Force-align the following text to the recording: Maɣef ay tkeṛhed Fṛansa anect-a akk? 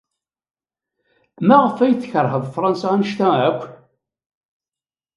Maɣef 1.47 1.77
ay 1.79 1.93
tkeṛhed 1.95 2.43
Fṛansa 2.55 2.87
anect-a 2.93 3.29
akk? 3.49 3.61